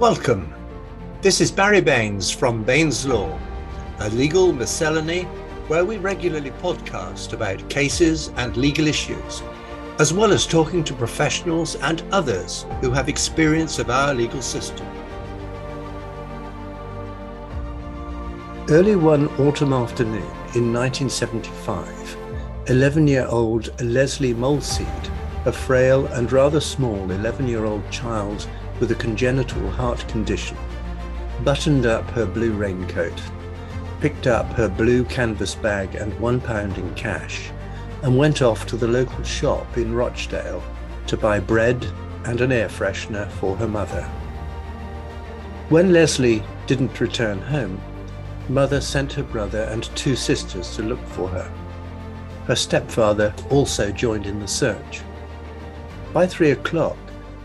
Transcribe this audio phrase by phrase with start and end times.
[0.00, 0.52] Welcome.
[1.22, 3.38] This is Barry Baines from Baines Law,
[4.00, 5.22] a legal miscellany
[5.68, 9.40] where we regularly podcast about cases and legal issues,
[10.00, 14.84] as well as talking to professionals and others who have experience of our legal system.
[18.68, 22.16] Early one autumn afternoon in 1975,
[22.66, 25.10] 11 year old Lesley Molseed,
[25.46, 28.48] a frail and rather small 11 year old child
[28.80, 30.56] with a congenital heart condition,
[31.42, 33.20] buttoned up her blue raincoat,
[34.00, 37.50] picked up her blue canvas bag and one pound in cash,
[38.02, 40.62] and went off to the local shop in Rochdale
[41.06, 41.86] to buy bread
[42.24, 44.02] and an air freshener for her mother.
[45.68, 47.80] When Lesley didn't return home,
[48.48, 51.50] mother sent her brother and two sisters to look for her.
[52.46, 55.00] Her stepfather also joined in the search.
[56.12, 56.98] By three o'clock,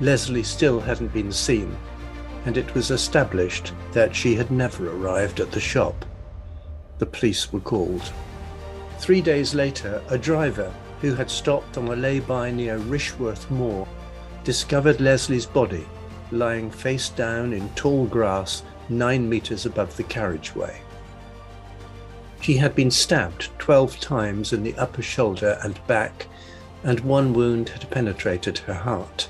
[0.00, 1.76] Lesley still hadn't been seen,
[2.44, 6.04] and it was established that she had never arrived at the shop.
[6.98, 8.12] The police were called.
[8.98, 13.86] Three days later, a driver who had stopped on a lay-by near Rishworth Moor
[14.42, 15.86] discovered Lesley's body
[16.30, 20.80] lying face down in tall grass nine metres above the carriageway.
[22.40, 26.26] She had been stabbed 12 times in the upper shoulder and back,
[26.82, 29.28] and one wound had penetrated her heart.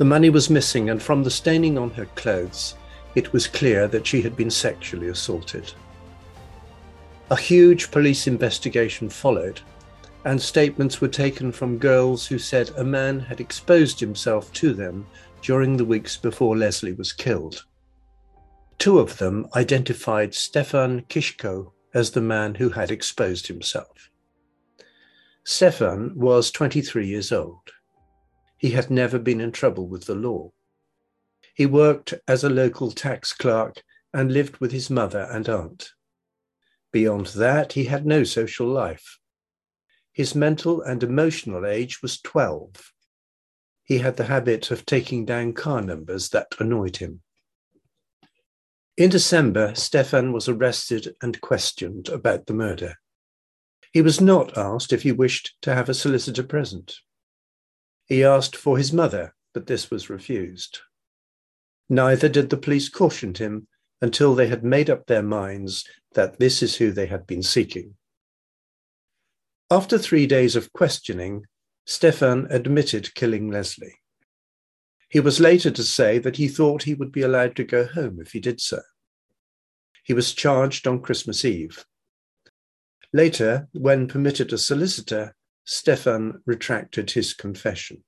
[0.00, 2.74] The money was missing, and from the staining on her clothes,
[3.14, 5.74] it was clear that she had been sexually assaulted.
[7.28, 9.60] A huge police investigation followed,
[10.24, 15.06] and statements were taken from girls who said a man had exposed himself to them
[15.42, 17.66] during the weeks before Lesley was killed.
[18.78, 24.08] Two of them identified Stefan Kiszko as the man who had exposed himself.
[25.44, 27.70] Stefan was 23 years old.
[28.60, 30.52] He had never been in trouble with the law.
[31.54, 33.82] He worked as a local tax clerk
[34.12, 35.92] and lived with his mother and aunt.
[36.92, 39.18] Beyond that, he had no social life.
[40.12, 42.92] His mental and emotional age was 12.
[43.82, 47.22] He had the habit of taking down car numbers that annoyed him.
[48.98, 52.96] In December, Stefan was arrested and questioned about the murder.
[53.90, 57.00] He was not asked if he wished to have a solicitor present.
[58.10, 60.80] He asked for his mother, but this was refused.
[61.88, 63.68] Neither did the police caution him
[64.02, 67.94] until they had made up their minds that this is who they had been seeking.
[69.70, 71.44] After three days of questioning,
[71.86, 73.94] Stefan admitted killing Lesley.
[75.08, 78.18] He was later to say that he thought he would be allowed to go home
[78.20, 78.80] if he did so.
[80.02, 81.84] He was charged on Christmas Eve.
[83.12, 88.02] Later, when permitted a solicitor, Stefan retracted his confession.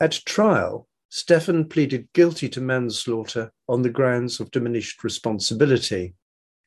[0.00, 6.14] At trial, Stefan pleaded guilty to manslaughter on the grounds of diminished responsibility,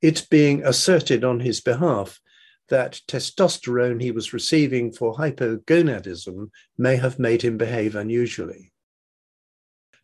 [0.02, 2.22] it being asserted on his behalf
[2.70, 8.72] that testosterone he was receiving for hypogonadism may have made him behave unusually.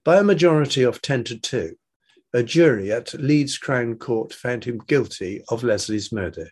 [0.03, 1.75] By a majority of 10 to 2,
[2.33, 6.49] a jury at Leeds Crown Court found him guilty of Lesley's murder.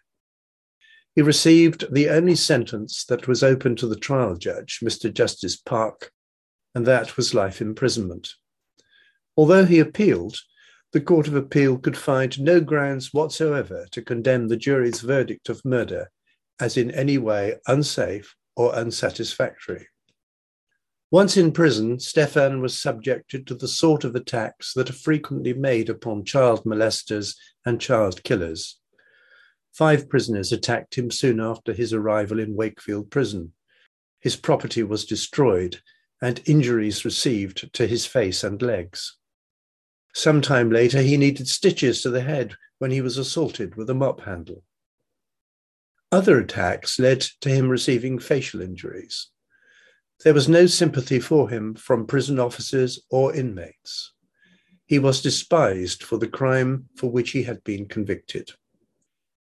[1.16, 5.14] He received the only sentence that was open to the trial judge, Mr.
[5.14, 6.12] Justice Park,
[6.74, 8.30] and that was life imprisonment.
[9.36, 10.38] Although he appealed,
[10.94, 15.64] the Court of Appeal could find no grounds whatsoever to condemn the jury's verdict of
[15.64, 16.12] murder
[16.60, 19.88] as in any way unsafe or unsatisfactory.
[21.10, 25.90] Once in prison, Stefan was subjected to the sort of attacks that are frequently made
[25.90, 27.36] upon child molesters
[27.66, 28.80] and child killers.
[29.74, 33.54] Five prisoners attacked him soon after his arrival in Wakefield Prison.
[34.20, 35.82] His property was destroyed
[36.22, 39.18] and injuries received to his face and legs.
[40.14, 43.96] Some time later, he needed stitches to the head when he was assaulted with a
[43.96, 44.64] mop handle.
[46.12, 49.30] Other attacks led to him receiving facial injuries.
[50.24, 54.12] There was no sympathy for him from prison officers or inmates.
[54.86, 58.52] He was despised for the crime for which he had been convicted.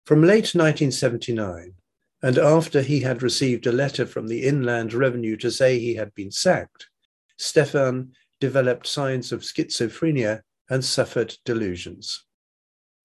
[0.06, 1.75] From late 1979,
[2.24, 6.13] and after he had received a letter from the Inland Revenue to say he had
[6.15, 6.88] been sacked,
[7.38, 12.25] Stefan developed signs of schizophrenia and suffered delusions.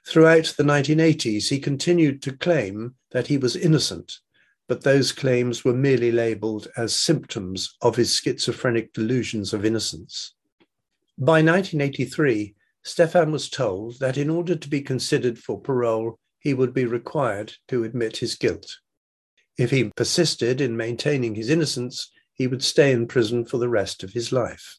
[0.07, 4.21] Throughout the 1980s, he continued to claim that he was innocent,
[4.69, 10.35] but those claims were merely labelled as symptoms of his schizophrenic delusions of innocence.
[11.19, 16.73] By 1983, Stefan was told that in order to be considered for parole, he would
[16.73, 18.77] be required to admit his guilt.
[19.59, 24.05] If he persisted in maintaining his innocence, he would stay in prison for the rest
[24.05, 24.79] of his life.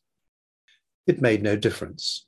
[1.05, 2.25] it made no difference.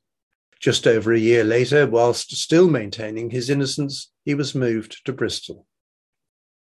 [0.60, 5.66] Just over a year later, whilst still maintaining his innocence, he was moved to Bristol.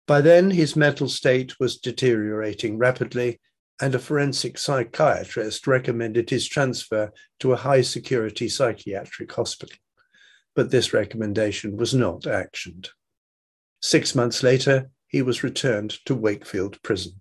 [0.07, 3.41] By then, his mental state was deteriorating rapidly,
[3.81, 9.79] and a forensic psychiatrist recommended his transfer to a high security psychiatric hospital.
[10.55, 12.89] But this recommendation was not actioned.
[13.81, 17.21] Six months later, he was returned to Wakefield Prison.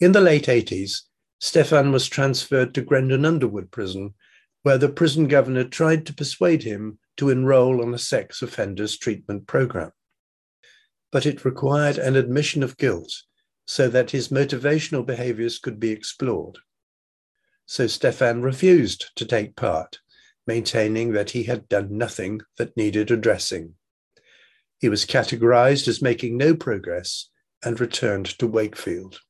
[0.00, 1.02] In the late 80s,
[1.40, 4.14] Stefan was transferred to Grendon Underwood Prison,
[4.62, 9.46] where the prison governor tried to persuade him to enroll on a sex offenders treatment
[9.46, 9.92] program.
[11.10, 13.12] But it required an admission of guilt
[13.66, 16.58] so that his motivational behaviors could be explored.
[17.66, 20.00] So Stefan refused to take part,
[20.48, 23.74] maintaining that he had done nothing that needed addressing.
[24.78, 27.28] He was categorized as making no progress
[27.62, 29.20] and returned to Wakefield.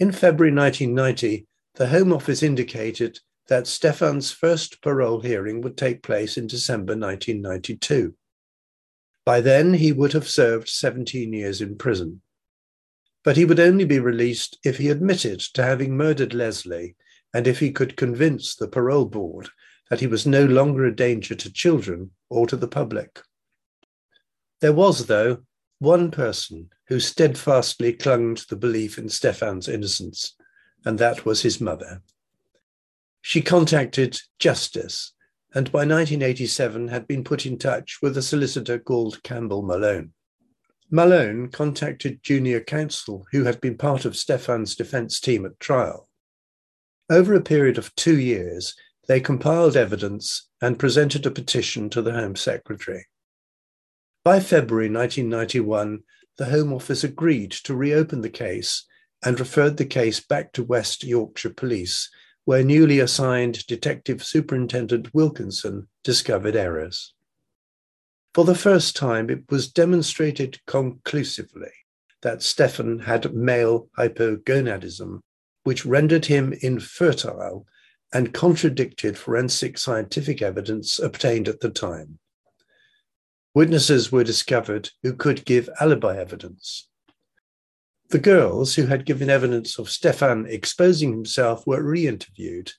[0.00, 6.36] In February 1990, the Home Office indicated that Stefan's first parole hearing would take place
[6.36, 8.14] in December 1992.
[9.24, 12.22] By then, he would have served 17 years in prison.
[13.24, 16.96] But he would only be released if he admitted to having murdered Lesley
[17.34, 19.50] and if he could convince the parole board
[19.90, 23.20] that he was no longer a danger to children or to the public.
[24.60, 25.44] There was, though,
[25.78, 30.34] one person who steadfastly clung to the belief in Stefan's innocence,
[30.84, 32.02] and that was his mother.
[33.20, 35.12] She contacted Justice
[35.54, 40.12] and by 1987 had been put in touch with a solicitor called Campbell Malone.
[40.90, 46.08] Malone contacted junior counsel who had been part of Stefan's defence team at trial.
[47.10, 48.74] Over a period of two years,
[49.08, 53.06] they compiled evidence and presented a petition to the Home Secretary.
[54.22, 56.00] By February 1991,
[56.36, 58.84] the Home Office agreed to reopen the case
[59.24, 62.10] and referred the case back to West Yorkshire Police,
[62.44, 67.14] where newly assigned Detective Superintendent Wilkinson discovered errors.
[68.34, 71.72] For the first time, it was demonstrated conclusively
[72.22, 75.20] that Stefan had male hypogonadism,
[75.64, 77.66] which rendered him infertile
[78.12, 82.18] and contradicted forensic scientific evidence obtained at the time.
[83.54, 86.88] Witnesses were discovered who could give alibi evidence.
[88.10, 92.72] The girls who had given evidence of Stefan exposing himself were re interviewed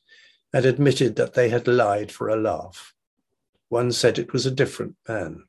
[0.52, 2.94] and admitted that they had lied for a laugh.
[3.68, 5.44] One said it was a different man.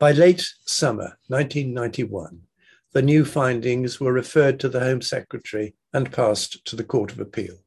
[0.00, 2.42] By late summer 1991,
[2.92, 7.20] the new findings were referred to the Home Secretary and passed to the Court of
[7.20, 7.63] Appeal.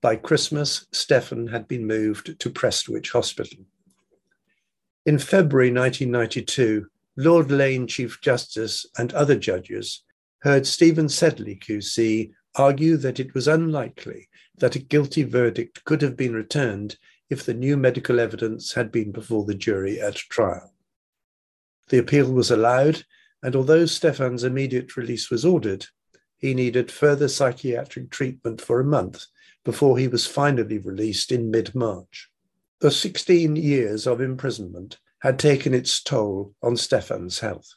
[0.00, 3.64] By Christmas, Stefan had been moved to Prestwich Hospital.
[5.04, 6.86] In February 1992,
[7.16, 10.04] Lord Lane Chief Justice and other judges
[10.42, 14.28] heard Stephen Sedley QC argue that it was unlikely
[14.58, 16.96] that a guilty verdict could have been returned
[17.28, 20.72] if the new medical evidence had been before the jury at trial.
[21.88, 23.04] The appeal was allowed,
[23.42, 25.86] and although Stefan's immediate release was ordered,
[26.36, 29.26] he needed further psychiatric treatment for a month
[29.68, 32.30] before he was finally released in mid March.
[32.80, 37.68] The 16 years of imprisonment had taken its toll on Stefan's health.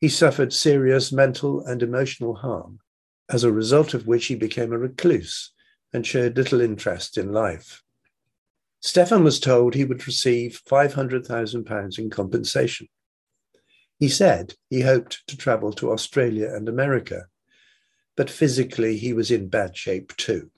[0.00, 2.78] He suffered serious mental and emotional harm,
[3.28, 5.50] as a result of which he became a recluse
[5.92, 7.82] and showed little interest in life.
[8.80, 12.86] Stefan was told he would receive £500,000 in compensation.
[13.98, 17.26] He said he hoped to travel to Australia and America,
[18.14, 20.52] but physically he was in bad shape too.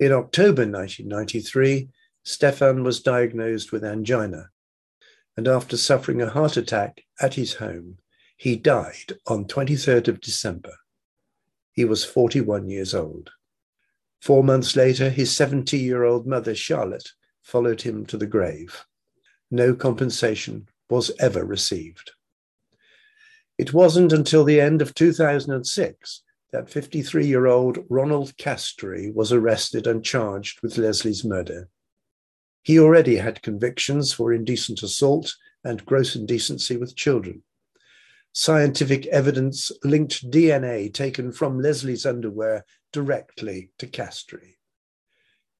[0.00, 1.88] In October 1993,
[2.24, 4.50] Stefan was diagnosed with angina,
[5.36, 7.98] and after suffering a heart attack at his home,
[8.36, 10.74] he died on 23rd of December.
[11.72, 13.30] He was 41 years old.
[14.20, 17.10] Four months later, his 70 year old mother, Charlotte,
[17.42, 18.84] followed him to the grave.
[19.50, 22.12] No compensation was ever received.
[23.58, 26.22] It wasn't until the end of 2006
[26.52, 31.68] that 53 year old Ronald Castree was arrested and charged with Lesley's murder.
[32.62, 37.42] He already had convictions for indecent assault and gross indecency with children.
[38.32, 44.56] Scientific evidence linked DNA taken from Lesley's underwear directly to Castree.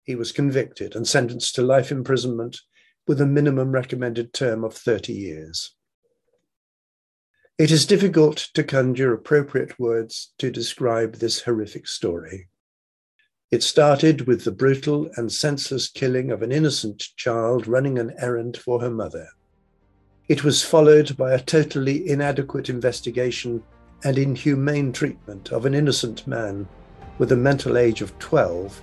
[0.05, 2.59] He was convicted and sentenced to life imprisonment
[3.07, 5.75] with a minimum recommended term of 30 years.
[7.59, 12.49] It is difficult to conjure appropriate words to describe this horrific story.
[13.51, 18.57] It started with the brutal and senseless killing of an innocent child running an errand
[18.57, 19.29] for her mother.
[20.29, 23.63] It was followed by a totally inadequate investigation
[24.03, 26.67] and inhumane treatment of an innocent man
[27.19, 28.81] with a mental age of 12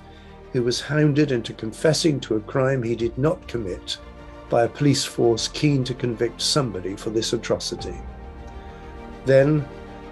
[0.53, 3.97] who was hounded into confessing to a crime he did not commit
[4.47, 7.97] by a police force keen to convict somebody for this atrocity.
[9.29, 9.63] Then,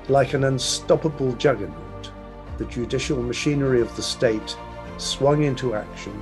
[0.10, 2.12] like an unstoppable juggernaut,
[2.60, 4.56] the judicial machinery of the state
[5.00, 6.22] swung into action,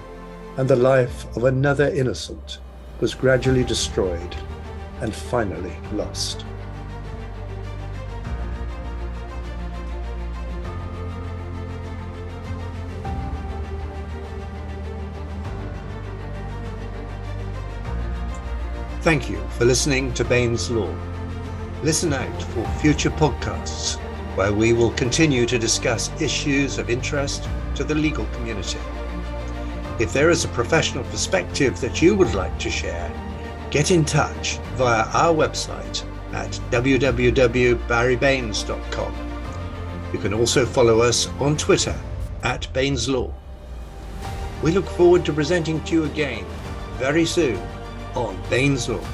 [0.55, 2.59] and the life of another innocent
[3.01, 4.33] was gradually destroyed
[5.01, 6.45] and finally lost.
[19.01, 20.95] Thank you for listening to Baines Law.
[21.85, 23.97] Listen out for future podcasts
[24.35, 28.79] where we will continue to discuss issues of interest to the legal community.
[29.99, 33.11] If there is a professional perspective that you would like to share,
[33.69, 39.15] get in touch via our website at www.barrybaines.com.
[40.11, 41.95] You can also follow us on Twitter
[42.41, 43.31] at Baines Law.
[44.63, 46.47] We look forward to presenting to you again
[46.93, 47.61] very soon
[48.15, 49.05] on Baines Law.